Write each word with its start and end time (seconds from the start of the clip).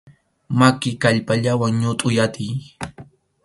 Maki 0.59 0.89
kallpallawan 1.01 1.73
ñutʼuy 1.81 2.17
atiy. 2.25 2.53